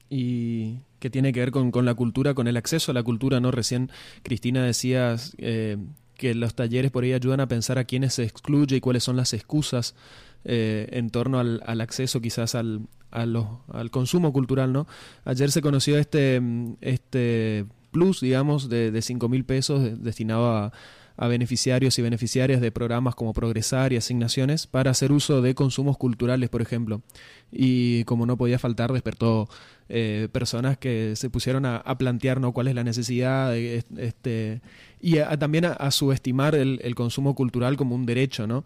y 0.09 0.79
que 0.99 1.09
tiene 1.09 1.33
que 1.33 1.39
ver 1.39 1.51
con, 1.51 1.71
con, 1.71 1.85
la 1.85 1.93
cultura, 1.95 2.33
con 2.33 2.47
el 2.47 2.57
acceso 2.57 2.91
a 2.91 2.93
la 2.93 3.03
cultura, 3.03 3.39
¿no? 3.39 3.51
Recién 3.51 3.91
Cristina 4.23 4.63
decía 4.63 5.15
eh, 5.37 5.77
que 6.15 6.33
los 6.33 6.53
talleres 6.55 6.91
por 6.91 7.03
ahí 7.03 7.13
ayudan 7.13 7.39
a 7.39 7.47
pensar 7.47 7.77
a 7.77 7.85
quiénes 7.85 8.13
se 8.15 8.23
excluye 8.23 8.77
y 8.77 8.81
cuáles 8.81 9.03
son 9.03 9.15
las 9.15 9.33
excusas 9.33 9.95
en 10.43 11.11
torno 11.11 11.39
al, 11.39 11.61
al, 11.67 11.81
acceso 11.81 12.19
quizás 12.19 12.55
al, 12.55 12.87
al 13.11 13.91
consumo 13.91 14.33
cultural, 14.33 14.73
¿no? 14.73 14.87
Ayer 15.23 15.51
se 15.51 15.61
conoció 15.61 15.99
este, 15.99 16.41
este 16.81 17.67
plus, 17.91 18.21
digamos, 18.21 18.69
de, 18.69 18.91
de 18.91 19.01
5 19.01 19.29
mil 19.29 19.45
pesos 19.45 20.01
destinado 20.03 20.51
a 20.51 20.71
a 21.17 21.27
beneficiarios 21.27 21.99
y 21.99 22.01
beneficiarias 22.01 22.61
de 22.61 22.71
programas 22.71 23.13
como 23.13 23.31
Progresar 23.33 23.93
y 23.93 23.97
asignaciones 23.97 24.65
para 24.65 24.89
hacer 24.89 25.11
uso 25.11 25.43
de 25.43 25.53
consumos 25.53 25.97
culturales, 25.97 26.49
por 26.49 26.63
ejemplo. 26.63 27.03
Y 27.51 28.03
como 28.05 28.25
no 28.25 28.37
podía 28.37 28.57
faltar, 28.57 28.91
despertó 28.91 29.47
eh, 29.87 30.29
personas 30.31 30.79
que 30.79 31.15
se 31.15 31.29
pusieron 31.29 31.67
a, 31.67 31.83
plantear 31.99 32.41
¿no? 32.41 32.53
cuál 32.53 32.69
es 32.69 32.75
la 32.75 32.83
necesidad 32.83 33.51
de, 33.51 33.83
este, 33.97 34.61
y 34.99 35.17
también 35.39 35.65
a, 35.65 35.91
subestimar 35.91 36.55
el, 36.55 36.95
consumo 36.95 37.35
cultural 37.35 37.77
como 37.77 37.93
un 37.93 38.07
derecho, 38.07 38.47
¿no? 38.47 38.65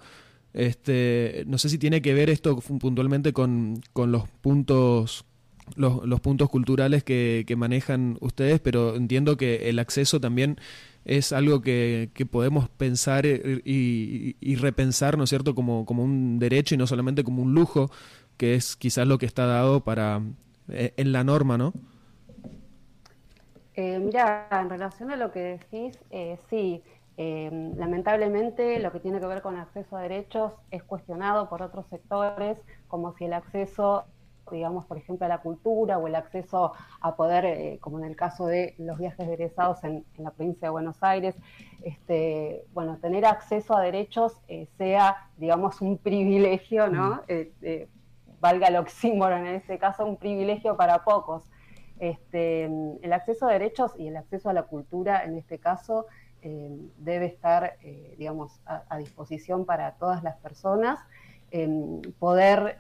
Este, 0.54 1.44
no 1.48 1.58
sé 1.58 1.68
si 1.68 1.78
tiene 1.78 2.02
que 2.02 2.14
ver 2.14 2.30
esto 2.30 2.58
puntualmente 2.58 3.34
con, 3.34 3.82
con 3.92 4.14
los 4.14 4.30
puntos 4.30 5.26
los, 5.76 6.20
puntos 6.22 6.50
culturales 6.50 7.04
que, 7.04 7.46
manejan 7.58 8.18
ustedes, 8.22 8.60
pero 8.60 8.96
entiendo 8.96 9.38
que 9.38 9.70
el 9.70 9.80
acceso 9.80 10.20
también 10.20 10.58
es 11.06 11.34
algo 11.34 11.62
que, 11.62 12.10
podemos 12.32 12.70
pensar 12.70 13.26
eh, 13.26 13.62
y, 13.64 14.56
repensar, 14.56 15.18
¿no 15.18 15.24
es 15.26 15.30
cierto?, 15.30 15.56
como, 15.56 15.86
como 15.86 16.04
un 16.04 16.40
derecho 16.40 16.76
y 16.76 16.78
no 16.78 16.88
solamente 16.88 17.24
como 17.24 17.42
un 17.42 17.54
lujo, 17.54 17.90
que 18.38 18.56
es 18.56 18.76
quizás 18.76 19.08
lo 19.08 19.18
que 19.18 19.26
está 19.26 19.46
dado 19.46 19.82
para 19.84 20.22
eh, 20.70 20.94
en 20.98 21.12
la 21.12 21.24
norma, 21.24 21.58
¿no? 21.58 21.74
Eh, 23.76 24.00
mira, 24.00 24.48
en 24.52 24.70
relación 24.70 25.12
a 25.12 25.16
lo 25.16 25.32
que 25.32 25.40
decís, 25.40 26.00
eh, 26.10 26.38
sí, 26.50 26.82
lamentablemente 27.18 28.80
lo 28.80 28.92
que 28.92 29.00
tiene 29.00 29.22
que 29.22 29.26
ver 29.26 29.42
con 29.42 29.56
acceso 29.56 29.96
a 29.96 30.02
derechos 30.02 30.52
es 30.70 30.84
cuestionado 30.84 31.48
por 31.48 31.62
otros 31.62 31.86
sectores, 31.90 32.58
como 32.90 33.16
si 33.16 33.26
el 33.26 33.34
acceso 33.34 34.04
digamos, 34.52 34.86
por 34.86 34.98
ejemplo, 34.98 35.26
a 35.26 35.30
la 35.30 35.40
cultura 35.40 35.98
o 35.98 36.08
el 36.08 36.16
acceso 36.16 36.74
a 37.02 37.16
poder, 37.16 37.46
eh, 37.46 37.78
como 37.82 38.00
en 38.00 38.06
el 38.06 38.16
caso 38.16 38.46
de 38.48 38.76
los 38.78 38.98
viajes 38.98 39.28
egresados 39.28 39.84
en, 39.84 40.06
en, 40.18 40.24
la 40.24 40.32
provincia 40.32 40.68
de 40.68 40.72
Buenos 40.72 41.02
Aires, 41.04 41.36
este, 41.84 42.66
bueno, 42.74 42.98
tener 42.98 43.26
acceso 43.26 43.76
a 43.76 43.82
derechos 43.82 44.40
eh, 44.48 44.68
sea, 44.78 45.30
digamos, 45.38 45.82
un 45.82 45.98
privilegio, 45.98 46.88
¿no? 46.90 47.16
Mm. 47.16 47.20
Eh, 47.28 47.88
valga 48.40 48.68
el 48.68 48.76
oxímoron 48.78 49.46
en 49.48 49.56
este 49.56 49.80
caso, 49.80 50.06
un 50.06 50.18
privilegio 50.18 50.78
para 50.78 51.04
pocos. 51.04 51.44
Este, 51.98 52.66
el 52.66 53.14
acceso 53.14 53.48
a 53.48 53.52
derechos 53.52 53.94
y 53.98 54.08
el 54.08 54.18
acceso 54.18 54.50
a 54.50 54.54
la 54.54 54.64
cultura, 54.64 55.24
en 55.24 55.38
este 55.38 55.60
caso, 55.60 56.08
debe 56.98 57.26
estar, 57.26 57.78
digamos, 58.20 58.62
a, 58.68 58.84
a, 58.90 58.98
disposición 59.00 59.66
para 59.66 59.94
todas 59.94 60.22
las 60.22 60.36
personas. 60.38 61.00
poder 62.20 62.78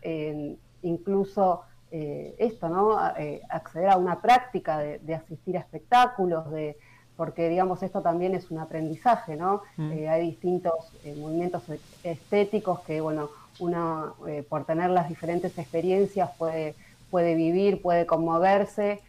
incluso 0.81 1.63
eh, 1.97 2.35
esto, 2.39 2.67
¿no? 2.67 2.97
Eh, 3.17 3.41
acceder 3.47 3.89
a 3.89 3.95
una 3.95 4.19
práctica 4.19 4.79
de, 4.79 5.15
asistir 5.15 5.55
a 5.55 5.61
espectáculos, 5.61 6.51
de, 6.51 6.77
porque 7.15 7.47
digamos 7.47 7.83
esto 7.83 8.01
también 8.01 8.35
es 8.35 8.51
un 8.51 8.59
aprendizaje, 8.59 9.37
¿no? 9.37 9.61
Mm. 9.77 9.91
Eh, 9.91 10.09
hay 10.09 10.27
distintos 10.27 10.73
movimientos 11.17 11.63
estéticos 12.03 12.81
que, 12.81 12.99
bueno, 12.99 13.29
uno 13.59 14.15
por 14.49 14.65
tener 14.65 14.89
las 14.89 15.07
diferentes 15.07 15.57
experiencias 15.57 16.29
puede, 16.37 16.75
puede 17.09 17.35
vivir, 17.35 17.81
puede 17.81 18.05
conmoverse, 18.05 18.99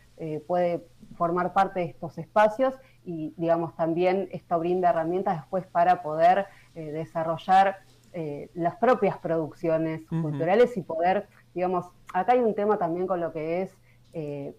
puede 0.47 0.87
formar 1.17 1.53
parte 1.53 1.81
de 1.81 1.87
estos 1.87 2.17
espacios 2.19 2.73
y, 3.05 3.35
digamos, 3.37 3.75
también 3.75 4.29
esto 4.31 4.57
brinda 4.61 4.91
herramientas 4.91 5.39
después 5.39 5.67
para 5.67 6.01
poder 6.05 6.47
desarrollar 6.77 7.79
las 8.55 8.77
propias 8.77 9.19
producciones 9.19 10.03
culturales 10.07 10.77
y 10.77 10.83
poder 10.83 11.27
digamos, 11.57 11.87
acá 12.13 12.33
hay 12.33 12.41
un 12.41 12.55
tema 12.55 12.77
también 12.77 13.07
con 13.07 13.19
lo 13.19 13.33
que 13.33 13.63
es, 13.63 13.73
eh, 14.13 14.55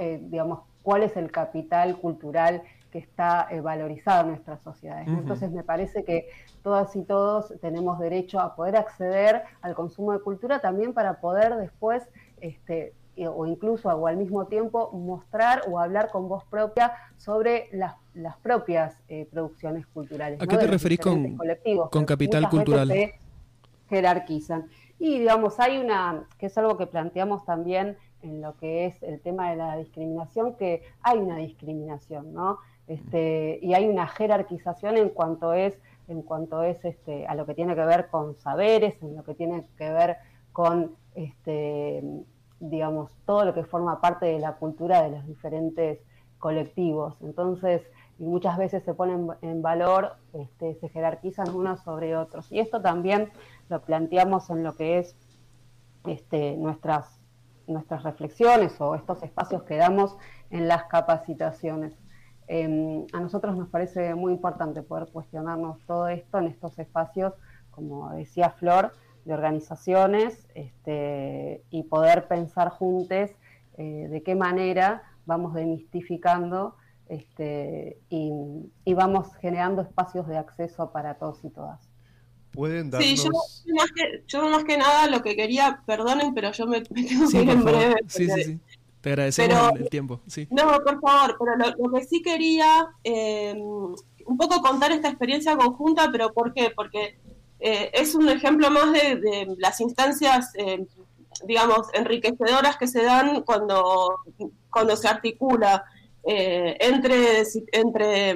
eh, 0.00 0.20
digamos, 0.20 0.62
cuál 0.82 1.04
es 1.04 1.16
el 1.16 1.30
capital 1.30 1.96
cultural 1.98 2.62
que 2.90 2.98
está 2.98 3.46
eh, 3.52 3.60
valorizado 3.60 4.22
en 4.22 4.28
nuestras 4.30 4.60
sociedades. 4.60 5.06
Entonces 5.06 5.52
me 5.52 5.62
parece 5.62 6.02
que 6.02 6.28
todas 6.64 6.96
y 6.96 7.04
todos 7.04 7.54
tenemos 7.60 8.00
derecho 8.00 8.40
a 8.40 8.56
poder 8.56 8.76
acceder 8.76 9.44
al 9.62 9.76
consumo 9.76 10.12
de 10.12 10.18
cultura 10.18 10.60
también 10.60 10.92
para 10.92 11.20
poder 11.20 11.54
después, 11.54 12.02
este, 12.40 12.94
o 13.16 13.46
incluso 13.46 13.88
o 13.88 14.08
al 14.08 14.16
mismo 14.16 14.46
tiempo, 14.46 14.90
mostrar 14.90 15.62
o 15.70 15.78
hablar 15.78 16.10
con 16.10 16.28
voz 16.28 16.44
propia 16.46 16.94
sobre 17.16 17.68
las, 17.70 17.94
las 18.12 18.36
propias 18.38 18.96
producciones 19.30 19.86
culturales. 19.86 20.42
¿A 20.42 20.48
qué 20.48 20.56
te 20.56 20.66
referís 20.66 20.98
con, 20.98 21.38
con 21.90 22.04
capital 22.04 22.48
cultural? 22.48 22.88
Se 22.88 23.20
jerarquizan. 23.88 24.66
Y 25.00 25.18
digamos, 25.18 25.58
hay 25.58 25.78
una, 25.78 26.28
que 26.38 26.46
es 26.46 26.58
algo 26.58 26.76
que 26.76 26.86
planteamos 26.86 27.46
también 27.46 27.96
en 28.20 28.42
lo 28.42 28.54
que 28.58 28.84
es 28.84 29.02
el 29.02 29.18
tema 29.22 29.48
de 29.48 29.56
la 29.56 29.76
discriminación, 29.78 30.56
que 30.56 30.82
hay 31.00 31.18
una 31.18 31.38
discriminación, 31.38 32.34
¿no? 32.34 32.58
Este, 32.86 33.58
y 33.62 33.72
hay 33.72 33.88
una 33.88 34.06
jerarquización 34.06 34.98
en 34.98 35.08
cuanto 35.08 35.54
es, 35.54 35.80
en 36.06 36.20
cuanto 36.20 36.62
es 36.62 36.84
este, 36.84 37.26
a 37.26 37.34
lo 37.34 37.46
que 37.46 37.54
tiene 37.54 37.74
que 37.74 37.84
ver 37.84 38.08
con 38.10 38.36
saberes, 38.36 39.02
en 39.02 39.16
lo 39.16 39.24
que 39.24 39.34
tiene 39.34 39.66
que 39.78 39.90
ver 39.90 40.18
con 40.52 40.96
este, 41.14 42.02
digamos, 42.58 43.10
todo 43.24 43.46
lo 43.46 43.54
que 43.54 43.64
forma 43.64 44.02
parte 44.02 44.26
de 44.26 44.38
la 44.38 44.56
cultura 44.56 45.02
de 45.02 45.12
los 45.12 45.26
diferentes 45.26 45.98
colectivos. 46.38 47.16
Entonces, 47.22 47.80
y 48.20 48.24
muchas 48.24 48.58
veces 48.58 48.84
se 48.84 48.92
ponen 48.92 49.28
en 49.40 49.62
valor, 49.62 50.16
este, 50.34 50.74
se 50.74 50.90
jerarquizan 50.90 51.48
unos 51.54 51.80
sobre 51.80 52.16
otros. 52.18 52.52
Y 52.52 52.60
esto 52.60 52.82
también 52.82 53.30
lo 53.70 53.80
planteamos 53.80 54.50
en 54.50 54.62
lo 54.62 54.76
que 54.76 54.98
es 54.98 55.16
este, 56.06 56.54
nuestras, 56.58 57.18
nuestras 57.66 58.02
reflexiones 58.02 58.78
o 58.78 58.94
estos 58.94 59.22
espacios 59.22 59.62
que 59.62 59.76
damos 59.76 60.18
en 60.50 60.68
las 60.68 60.84
capacitaciones. 60.84 61.94
Em, 62.46 63.06
a 63.14 63.20
nosotros 63.20 63.56
nos 63.56 63.68
parece 63.70 64.14
muy 64.14 64.34
importante 64.34 64.82
poder 64.82 65.08
cuestionarnos 65.10 65.78
todo 65.86 66.08
esto 66.08 66.38
en 66.40 66.48
estos 66.48 66.78
espacios, 66.78 67.32
como 67.70 68.10
decía 68.10 68.50
Flor, 68.50 68.92
de 69.24 69.32
organizaciones 69.32 70.46
este, 70.54 71.64
y 71.70 71.84
poder 71.84 72.28
pensar 72.28 72.68
juntos 72.68 73.30
eh, 73.78 74.08
de 74.10 74.22
qué 74.22 74.34
manera 74.34 75.04
vamos 75.24 75.54
demistificando 75.54 76.76
este, 77.10 77.98
y, 78.08 78.30
y, 78.84 78.94
vamos 78.94 79.34
generando 79.40 79.82
espacios 79.82 80.28
de 80.28 80.38
acceso 80.38 80.92
para 80.92 81.14
todos 81.14 81.44
y 81.44 81.50
todas. 81.50 81.80
¿Pueden 82.52 82.88
darnos... 82.88 83.08
Sí, 83.08 83.16
yo, 83.16 83.30
más 83.74 83.90
que, 83.90 84.24
yo 84.28 84.48
más 84.48 84.62
que 84.62 84.78
nada 84.78 85.08
lo 85.08 85.20
que 85.20 85.34
quería, 85.34 85.82
perdonen, 85.86 86.32
pero 86.34 86.52
yo 86.52 86.66
me, 86.68 86.80
tengo 86.82 87.28
que 87.28 87.42
ir 87.42 87.50
en 87.50 87.64
breve. 87.64 87.96
Sí, 88.06 88.28
sí, 88.30 88.44
sí. 88.44 88.60
Te 89.00 89.10
agradecemos 89.10 89.72
el, 89.76 89.90
tiempo. 89.90 90.20
Sí. 90.28 90.46
No, 90.50 90.78
por 90.84 91.00
favor, 91.00 91.36
pero 91.38 91.74
lo, 91.76 91.92
que 91.92 92.04
sí 92.04 92.22
quería, 92.22 92.86
eh, 93.02 93.54
un 93.56 94.36
poco 94.36 94.60
contar 94.60 94.92
esta 94.92 95.08
experiencia 95.08 95.56
conjunta, 95.56 96.10
pero 96.12 96.32
¿por 96.32 96.54
qué? 96.54 96.70
Porque 96.74 97.18
eh, 97.58 97.90
es 97.92 98.14
un 98.14 98.28
ejemplo 98.28 98.70
más 98.70 98.92
de, 98.92 99.56
las 99.58 99.80
instancias, 99.80 100.52
eh, 100.54 100.86
digamos, 101.44 101.88
enriquecedoras 101.92 102.76
que 102.76 102.86
se 102.86 103.02
dan 103.02 103.42
cuando, 103.42 104.20
cuando 104.70 104.94
se 104.94 105.08
articula 105.08 105.84
eh, 106.24 106.76
entre, 106.80 107.42
entre, 107.72 108.30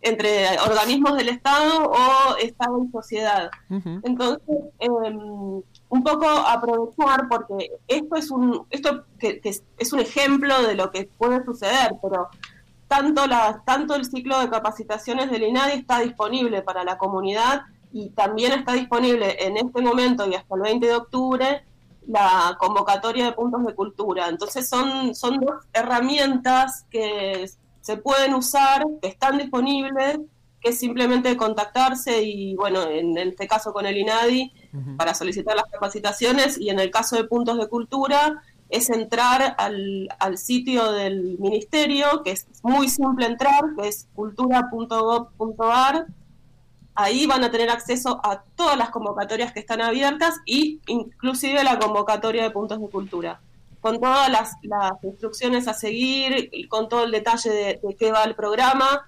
entre 0.00 0.58
organismos 0.66 1.16
del 1.16 1.28
Estado 1.28 1.90
o 1.90 2.36
Estado 2.36 2.84
y 2.84 2.90
sociedad. 2.90 3.50
Entonces, 3.68 4.42
em, 4.78 5.62
un 5.88 6.04
poco 6.04 6.28
aprovechar, 6.28 7.28
porque 7.28 7.70
esto 7.88 8.16
es 8.16 8.30
un, 8.30 8.66
esto 8.70 9.04
que, 9.18 9.40
es 9.42 9.92
un 9.92 10.00
ejemplo 10.00 10.62
de 10.62 10.74
lo 10.74 10.90
que 10.90 11.08
puede 11.18 11.44
suceder, 11.44 11.92
pero 12.00 12.28
tanto, 12.86 13.26
la, 13.26 13.62
tanto 13.64 13.94
el 13.94 14.04
ciclo 14.04 14.38
de 14.40 14.50
capacitaciones 14.50 15.30
del 15.30 15.44
INADI 15.44 15.78
está 15.78 16.00
disponible 16.00 16.62
para 16.62 16.84
la 16.84 16.96
comunidad 16.96 17.62
y 17.92 18.10
también 18.10 18.52
está 18.52 18.72
disponible 18.74 19.36
en 19.44 19.56
este 19.56 19.82
momento 19.82 20.28
y 20.28 20.34
hasta 20.34 20.54
el 20.54 20.60
20 20.62 20.86
de 20.86 20.94
octubre 20.94 21.64
la 22.06 22.56
convocatoria 22.58 23.26
de 23.26 23.32
puntos 23.32 23.64
de 23.64 23.74
cultura. 23.74 24.28
Entonces 24.28 24.68
son, 24.68 25.14
son 25.14 25.38
dos 25.40 25.64
herramientas 25.72 26.86
que 26.90 27.48
se 27.80 27.96
pueden 27.96 28.34
usar, 28.34 28.84
que 29.00 29.08
están 29.08 29.38
disponibles, 29.38 30.20
que 30.60 30.70
es 30.70 30.78
simplemente 30.78 31.36
contactarse 31.36 32.22
y 32.22 32.54
bueno, 32.54 32.82
en 32.82 33.16
este 33.16 33.48
caso 33.48 33.72
con 33.72 33.86
el 33.86 33.96
INADI 33.96 34.52
para 34.96 35.14
solicitar 35.14 35.56
las 35.56 35.64
capacitaciones 35.70 36.58
y 36.58 36.68
en 36.68 36.78
el 36.78 36.90
caso 36.90 37.16
de 37.16 37.24
puntos 37.24 37.58
de 37.58 37.68
cultura 37.68 38.42
es 38.68 38.88
entrar 38.88 39.56
al, 39.58 40.08
al 40.18 40.38
sitio 40.38 40.92
del 40.92 41.38
ministerio, 41.38 42.22
que 42.22 42.32
es 42.32 42.46
muy 42.62 42.88
simple 42.88 43.26
entrar, 43.26 43.74
que 43.76 43.88
es 43.88 44.06
cultura.gov.ar. 44.14 46.06
Ahí 47.02 47.26
van 47.26 47.42
a 47.42 47.50
tener 47.50 47.70
acceso 47.70 48.20
a 48.22 48.42
todas 48.56 48.76
las 48.76 48.90
convocatorias 48.90 49.52
que 49.52 49.60
están 49.60 49.80
abiertas 49.80 50.40
y 50.44 50.80
inclusive 50.86 51.64
la 51.64 51.78
convocatoria 51.78 52.42
de 52.42 52.50
puntos 52.50 52.78
de 52.78 52.88
cultura, 52.90 53.40
con 53.80 53.98
todas 53.98 54.28
las, 54.28 54.56
instrucciones 55.02 55.66
a 55.66 55.72
seguir 55.72 56.50
con 56.68 56.90
todo 56.90 57.04
el 57.04 57.10
detalle 57.10 57.50
de, 57.50 57.96
qué 57.98 58.12
va 58.12 58.24
el 58.24 58.34
programa. 58.34 59.06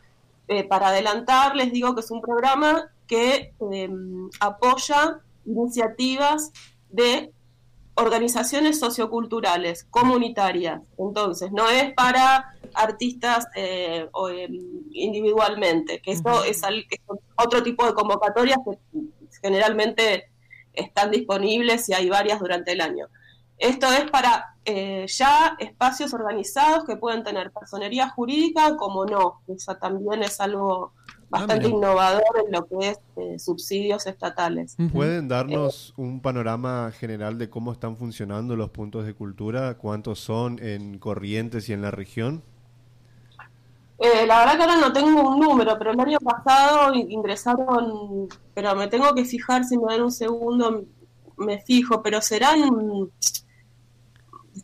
Eh, 0.49 0.65
para 0.65 0.89
adelantar, 0.89 1.55
les 1.55 1.71
digo 1.71 1.95
que 1.95 2.01
es 2.01 2.11
un 2.11 2.23
programa 2.23 2.91
que 3.07 3.53
em, 3.61 4.31
apoya 4.41 5.21
iniciativas 5.45 6.51
de 6.89 7.31
organizaciones 7.95 8.79
socioculturales, 8.79 9.85
comunitarias. 9.85 10.81
Entonces, 10.99 11.53
no 11.53 11.69
es 11.69 11.93
para 11.95 12.55
artistas 12.75 13.47
eh, 13.55 14.09
em, 14.31 14.61
individualmente, 14.93 16.01
que 16.01 16.13
eso 16.13 16.45
es, 16.45 16.63
otro 17.37 17.63
tipo 17.63 17.87
de 17.87 17.95
convocatorias 17.95 18.59
que 18.65 18.79
generalmente 19.43 20.31
están 20.73 21.11
disponibles 21.11 21.89
y 21.89 21.95
hay 21.95 22.09
varias 22.09 22.41
durante 22.41 22.73
el 22.73 22.81
año. 22.81 23.09
Esto 23.59 23.87
es 23.93 24.11
para 24.11 24.57
eh, 24.65 25.07
ya 25.09 25.57
espacios 25.59 26.15
organizados 26.15 26.85
que 26.85 26.97
pueden 26.97 27.23
tener 27.23 27.53
personería 27.53 28.09
jurídica 28.09 28.77
como 28.77 29.05
no. 29.05 29.43
Eso 29.47 29.77
también 29.77 30.23
es 30.23 30.41
algo 30.41 30.93
bastante 31.33 31.69
innovador 31.69 32.23
en 32.45 32.53
lo 32.53 32.67
que 32.67 32.91
es 32.91 33.01
eh, 33.17 33.39
subsidios 33.39 34.07
estatales. 34.07 34.77
¿Pueden 34.93 35.29
darnos 35.29 35.95
un 35.97 36.21
panorama 36.21 36.93
general 36.93 37.39
de 37.39 37.49
cómo 37.49 37.73
están 37.73 37.97
funcionando 37.97 38.55
los 38.55 38.71
puntos 38.71 39.07
de 39.07 39.15
cultura? 39.15 39.79
¿Cuántos 39.79 40.21
son 40.21 40.59
en 40.63 40.99
Corrientes 40.99 41.69
y 41.69 41.73
en 41.73 41.83
la 41.83 41.91
región? 41.91 42.43
Eh, 43.99 44.27
la 44.27 44.41
verdad 44.41 44.57
que 44.57 44.63
ahora 44.63 44.77
no 44.77 44.93
tengo 44.93 45.31
un 45.31 45.41
número, 45.41 45.79
pero 45.79 45.93
el 45.93 46.01
año 46.01 46.19
pasado 46.19 46.93
ingresaron, 46.95 48.29
pero 48.53 48.75
me 48.75 48.89
tengo 48.89 49.15
que 49.15 49.25
fijar 49.25 49.65
si 49.65 49.79
me 49.79 49.85
dan 49.93 50.03
un 50.03 50.13
segundo, 50.13 50.85
me 51.37 51.61
fijo, 51.63 52.03
pero 52.03 52.21
serán 52.21 53.11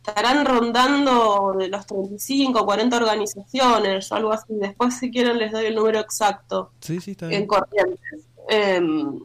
estarán 0.05 0.45
rondando 0.45 1.55
de 1.57 1.67
los 1.67 1.85
35, 1.85 2.65
40 2.65 2.97
organizaciones, 2.97 4.11
o 4.11 4.15
algo 4.15 4.33
así. 4.33 4.45
Después, 4.49 4.97
si 4.97 5.11
quieren, 5.11 5.37
les 5.37 5.51
doy 5.51 5.65
el 5.65 5.75
número 5.75 5.99
exacto. 5.99 6.71
Sí, 6.79 6.99
sí, 6.99 7.11
está 7.11 7.31
En 7.31 7.45
Corrientes. 7.45 8.25
Em, 8.49 9.19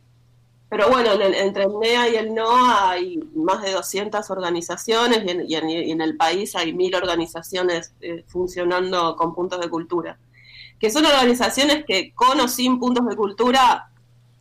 pero 0.68 0.90
bueno, 0.90 1.12
entre 1.12 1.64
el 1.64 1.79
NEA 1.81 2.09
y 2.09 2.16
el 2.16 2.35
NOA 2.35 2.90
hay 2.90 3.20
más 3.37 3.62
de 3.62 3.72
200 3.72 4.29
organizaciones 4.31 5.22
y 5.46 5.55
en, 5.55 6.01
el 6.01 6.16
país 6.16 6.57
hay 6.57 6.72
mil 6.72 6.94
organizaciones 6.96 7.92
eh, 8.01 8.25
funcionando 8.27 9.14
con 9.14 9.35
puntos 9.35 9.61
de 9.61 9.68
cultura. 9.68 10.18
Que 10.81 10.90
son 10.90 11.07
organizaciones 11.07 11.85
que 11.87 12.12
con 12.12 12.40
o 12.40 12.49
sin 12.49 12.81
puntos 12.81 13.07
de 13.07 13.14
cultura 13.14 13.88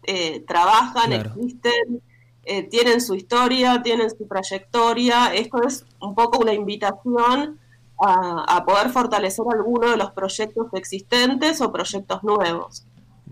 eh, 0.04 0.44
trabajan, 0.48 1.14
existen 1.14 2.02
eh, 2.46 2.64
tienen 2.64 3.00
su 3.00 3.16
historia, 3.16 3.82
tienen 3.82 4.10
su 4.10 4.28
trayectoria. 4.28 5.34
Esto 5.34 5.64
es 5.66 5.86
un 6.02 6.14
poco 6.14 6.40
una 6.40 6.54
invitación 6.54 7.60
a, 8.06 8.66
poder 8.66 8.90
fortalecer 8.90 9.46
alguno 9.50 9.92
de 9.92 9.98
los 9.98 10.12
proyectos 10.12 10.68
existentes 10.74 11.62
o 11.62 11.72
proyectos 11.72 12.22
nuevos. 12.24 12.86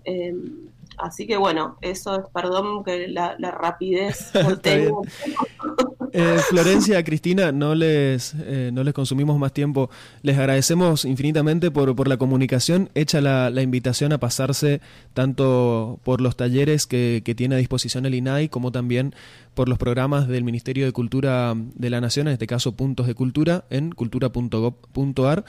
Em, 0.04 0.68
así 0.96 1.26
que 1.26 1.36
bueno, 1.36 1.76
eso 1.82 2.20
es, 2.20 2.26
perdón 2.32 2.82
que 2.84 3.08
la, 3.08 3.36
rapidez. 3.50 4.32
Eh, 6.14 6.38
Florencia, 6.50 7.02
Cristina, 7.04 7.52
no 7.52 7.74
les, 7.74 8.34
eh, 8.38 8.70
no 8.72 8.84
les 8.84 8.92
consumimos 8.92 9.38
más 9.38 9.52
tiempo. 9.52 9.88
Les 10.20 10.36
agradecemos 10.36 11.06
infinitamente 11.06 11.70
por, 11.70 11.96
por 11.96 12.06
la 12.06 12.18
comunicación. 12.18 12.90
Hecha 12.94 13.22
la, 13.22 13.48
la, 13.48 13.62
invitación 13.62 14.12
a 14.12 14.18
pasarse 14.18 14.82
tanto 15.14 15.98
por 16.04 16.20
los 16.20 16.36
talleres 16.36 16.86
que, 16.86 17.22
que, 17.24 17.34
tiene 17.34 17.54
a 17.54 17.58
disposición 17.58 18.04
el 18.04 18.14
INAI 18.14 18.50
como 18.50 18.70
también 18.72 19.14
por 19.54 19.70
los 19.70 19.78
programas 19.78 20.28
del 20.28 20.44
Ministerio 20.44 20.84
de 20.84 20.92
Cultura 20.92 21.54
de 21.56 21.90
la 21.90 22.02
Nación, 22.02 22.28
en 22.28 22.34
este 22.34 22.46
caso 22.46 22.72
Puntos 22.72 23.06
de 23.06 23.14
Cultura, 23.14 23.64
en 23.70 23.92
cultura.gov.ar. 23.92 25.44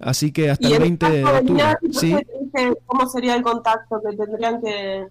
Así 0.00 0.32
que 0.32 0.50
hasta 0.50 0.66
el 0.66 0.80
20 0.80 1.10
de 1.10 1.24
octubre. 1.24 1.64
¿sí? 1.92 2.16
¿Cómo 2.86 3.08
sería 3.08 3.36
el 3.36 3.42
contacto 3.42 4.00
que 4.02 4.16
tendrían 4.16 4.60
que... 4.60 5.06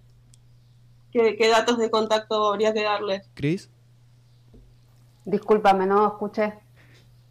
¿Qué, 1.12 1.36
qué 1.36 1.48
datos 1.48 1.78
de 1.78 1.90
contacto 1.90 2.52
habría 2.52 2.72
que 2.72 2.82
darles? 2.82 3.22
Cris. 3.34 3.70
Discúlpame, 5.24 5.86
no 5.86 6.06
escuché. 6.06 6.54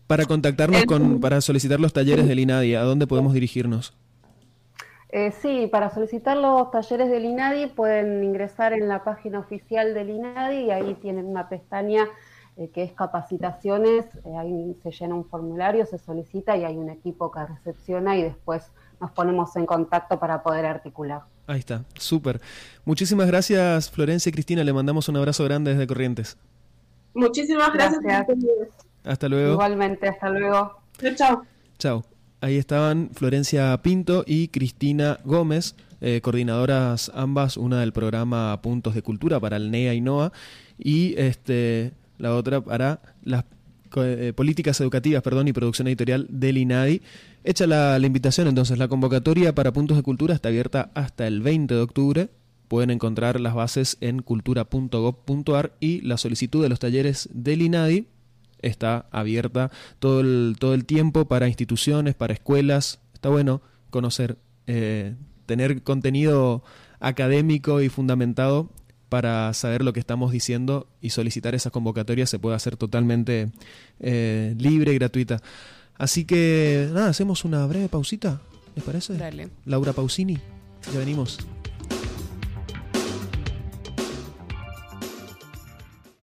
Para 0.07 0.25
contactarnos 0.25 0.85
con, 0.85 1.19
para 1.19 1.39
solicitar 1.41 1.79
los 1.79 1.93
talleres 1.93 2.27
del 2.27 2.39
INADI, 2.39 2.75
¿a 2.75 2.83
dónde 2.83 3.07
podemos 3.07 3.33
dirigirnos? 3.33 3.93
Eh, 5.09 5.33
sí, 5.41 5.67
para 5.69 5.93
solicitar 5.93 6.37
los 6.37 6.71
talleres 6.71 7.09
del 7.09 7.25
INADI 7.25 7.67
pueden 7.67 8.23
ingresar 8.23 8.71
en 8.71 8.87
la 8.87 9.03
página 9.03 9.39
oficial 9.39 9.93
del 9.93 10.09
INADI 10.09 10.65
y 10.65 10.71
ahí 10.71 10.93
tienen 11.01 11.25
una 11.25 11.49
pestaña 11.49 12.07
eh, 12.57 12.69
que 12.73 12.83
es 12.83 12.93
capacitaciones, 12.93 14.05
eh, 14.25 14.37
ahí 14.37 14.77
se 14.83 14.91
llena 14.91 15.15
un 15.15 15.25
formulario, 15.25 15.85
se 15.85 15.97
solicita 15.97 16.55
y 16.55 16.63
hay 16.63 16.77
un 16.77 16.89
equipo 16.89 17.29
que 17.29 17.45
recepciona 17.45 18.17
y 18.17 18.23
después 18.23 18.63
nos 19.01 19.11
ponemos 19.11 19.55
en 19.57 19.65
contacto 19.65 20.19
para 20.19 20.43
poder 20.43 20.65
articular. 20.65 21.23
Ahí 21.47 21.59
está, 21.59 21.83
súper. 21.95 22.39
Muchísimas 22.85 23.27
gracias 23.27 23.89
Florencia 23.89 24.29
y 24.29 24.33
Cristina, 24.33 24.63
le 24.63 24.71
mandamos 24.71 25.09
un 25.09 25.17
abrazo 25.17 25.43
grande 25.43 25.71
desde 25.71 25.87
Corrientes. 25.87 26.37
Muchísimas 27.13 27.73
gracias. 27.73 28.01
Hasta 29.03 29.27
luego. 29.27 29.53
Igualmente, 29.53 30.07
hasta 30.07 30.29
luego. 30.29 30.73
Chao. 31.15 31.43
Chao. 31.77 32.05
Ahí 32.41 32.57
estaban 32.57 33.11
Florencia 33.13 33.79
Pinto 33.83 34.23
y 34.25 34.47
Cristina 34.47 35.19
Gómez, 35.23 35.75
eh, 35.99 36.21
coordinadoras 36.21 37.11
ambas, 37.13 37.55
una 37.57 37.79
del 37.81 37.93
programa 37.93 38.59
Puntos 38.61 38.95
de 38.95 39.03
Cultura 39.03 39.39
para 39.39 39.57
el 39.57 39.69
NEA 39.69 39.93
y 39.93 40.01
NOA 40.01 40.31
y 40.79 41.13
este, 41.19 41.93
la 42.17 42.35
otra 42.35 42.61
para 42.61 42.99
las 43.23 43.45
eh, 43.97 44.33
políticas 44.35 44.79
educativas 44.81 45.21
perdón, 45.21 45.49
y 45.49 45.53
producción 45.53 45.87
editorial 45.87 46.25
del 46.29 46.57
INADI. 46.57 47.01
Hecha 47.43 47.67
la, 47.67 47.99
la 47.99 48.07
invitación, 48.07 48.47
entonces 48.47 48.77
la 48.79 48.87
convocatoria 48.87 49.53
para 49.53 49.71
Puntos 49.71 49.97
de 49.97 50.03
Cultura 50.03 50.33
está 50.33 50.49
abierta 50.49 50.89
hasta 50.95 51.27
el 51.27 51.41
20 51.41 51.75
de 51.75 51.81
octubre 51.81 52.29
pueden 52.71 52.89
encontrar 52.89 53.41
las 53.41 53.53
bases 53.53 53.97
en 53.99 54.21
cultura.gov.ar 54.21 55.73
y 55.81 55.99
la 56.07 56.15
solicitud 56.15 56.63
de 56.63 56.69
los 56.69 56.79
talleres 56.79 57.27
del 57.33 57.63
INADI 57.63 58.07
está 58.61 59.07
abierta 59.11 59.71
todo 59.99 60.21
el, 60.21 60.55
todo 60.57 60.73
el 60.73 60.85
tiempo 60.85 61.25
para 61.25 61.49
instituciones, 61.49 62.15
para 62.15 62.31
escuelas. 62.31 63.01
Está 63.13 63.27
bueno 63.27 63.61
conocer, 63.89 64.37
eh, 64.67 65.15
tener 65.47 65.83
contenido 65.83 66.63
académico 67.01 67.81
y 67.81 67.89
fundamentado 67.89 68.69
para 69.09 69.53
saber 69.53 69.83
lo 69.83 69.91
que 69.91 69.99
estamos 69.99 70.31
diciendo 70.31 70.87
y 71.01 71.09
solicitar 71.09 71.53
esas 71.53 71.73
convocatorias 71.73 72.29
se 72.29 72.39
puede 72.39 72.55
hacer 72.55 72.77
totalmente 72.77 73.51
eh, 73.99 74.55
libre 74.57 74.93
y 74.93 74.95
gratuita. 74.95 75.41
Así 75.97 76.23
que 76.23 76.87
nada, 76.93 77.09
hacemos 77.09 77.43
una 77.43 77.65
breve 77.67 77.89
pausita, 77.89 78.39
¿les 78.77 78.85
parece? 78.85 79.17
Dale. 79.17 79.49
Laura 79.65 79.91
Pausini, 79.91 80.37
ya 80.93 80.99
venimos. 80.99 81.37